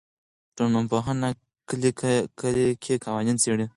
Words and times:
ټولنپوهنه 0.55 1.29
کلي 2.39 2.71
قوانین 3.05 3.37
څېړي. 3.43 3.65